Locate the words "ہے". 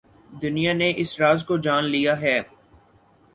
2.21-2.37